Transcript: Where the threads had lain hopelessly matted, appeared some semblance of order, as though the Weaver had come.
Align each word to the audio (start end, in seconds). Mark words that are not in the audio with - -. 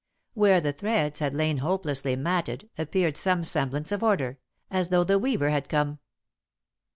Where 0.33 0.59
the 0.61 0.73
threads 0.73 1.19
had 1.19 1.35
lain 1.35 1.57
hopelessly 1.57 2.15
matted, 2.15 2.71
appeared 2.75 3.17
some 3.17 3.43
semblance 3.43 3.91
of 3.91 4.01
order, 4.01 4.39
as 4.71 4.89
though 4.89 5.03
the 5.03 5.19
Weaver 5.19 5.51
had 5.51 5.69
come. 5.69 5.99